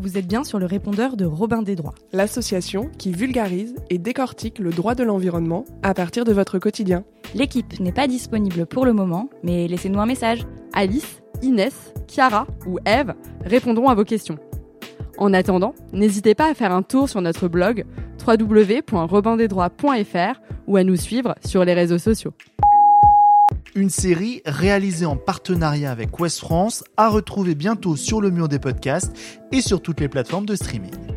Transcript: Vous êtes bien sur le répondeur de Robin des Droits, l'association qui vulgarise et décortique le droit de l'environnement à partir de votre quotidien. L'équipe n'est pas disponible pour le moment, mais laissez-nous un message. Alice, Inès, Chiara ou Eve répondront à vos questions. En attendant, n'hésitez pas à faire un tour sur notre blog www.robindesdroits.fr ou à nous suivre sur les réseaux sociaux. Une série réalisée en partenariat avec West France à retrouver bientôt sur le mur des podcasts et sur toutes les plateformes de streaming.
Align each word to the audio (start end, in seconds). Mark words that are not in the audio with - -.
Vous 0.00 0.18
êtes 0.18 0.26
bien 0.26 0.42
sur 0.42 0.58
le 0.58 0.66
répondeur 0.66 1.16
de 1.16 1.24
Robin 1.24 1.62
des 1.62 1.76
Droits, 1.76 1.94
l'association 2.12 2.90
qui 2.98 3.12
vulgarise 3.12 3.76
et 3.88 3.98
décortique 3.98 4.58
le 4.58 4.70
droit 4.70 4.96
de 4.96 5.04
l'environnement 5.04 5.64
à 5.82 5.94
partir 5.94 6.24
de 6.24 6.32
votre 6.32 6.58
quotidien. 6.58 7.04
L'équipe 7.34 7.78
n'est 7.78 7.92
pas 7.92 8.08
disponible 8.08 8.66
pour 8.66 8.84
le 8.84 8.92
moment, 8.92 9.30
mais 9.44 9.68
laissez-nous 9.68 10.00
un 10.00 10.06
message. 10.06 10.40
Alice, 10.72 11.22
Inès, 11.42 11.94
Chiara 12.08 12.48
ou 12.66 12.80
Eve 12.84 13.14
répondront 13.44 13.88
à 13.88 13.94
vos 13.94 14.02
questions. 14.04 14.38
En 15.16 15.32
attendant, 15.32 15.76
n'hésitez 15.92 16.34
pas 16.34 16.50
à 16.50 16.54
faire 16.54 16.72
un 16.72 16.82
tour 16.82 17.08
sur 17.08 17.20
notre 17.20 17.46
blog 17.46 17.84
www.robindesdroits.fr 18.26 20.40
ou 20.66 20.76
à 20.76 20.82
nous 20.82 20.96
suivre 20.96 21.36
sur 21.44 21.64
les 21.64 21.74
réseaux 21.74 21.98
sociaux. 21.98 22.32
Une 23.76 23.90
série 23.90 24.42
réalisée 24.46 25.06
en 25.06 25.16
partenariat 25.16 25.92
avec 25.92 26.18
West 26.18 26.40
France 26.40 26.82
à 26.96 27.08
retrouver 27.08 27.54
bientôt 27.54 27.94
sur 27.94 28.20
le 28.20 28.30
mur 28.30 28.48
des 28.48 28.58
podcasts 28.58 29.16
et 29.52 29.60
sur 29.60 29.80
toutes 29.80 30.00
les 30.00 30.08
plateformes 30.08 30.46
de 30.46 30.56
streaming. 30.56 31.09